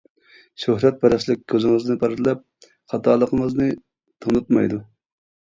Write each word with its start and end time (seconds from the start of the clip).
شۆھرەتپەرەسلىك 0.61 1.43
كۆزىڭىزنى 1.53 1.97
پەردىلەپ، 2.05 2.41
خاتالىقىڭىزنى 2.95 3.69
تونۇتمايدۇ. 4.27 4.83